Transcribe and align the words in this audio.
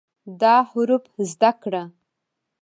دا 0.41 0.55
حروف 0.69 1.03
زده 1.31 1.51
کړه 1.61 1.83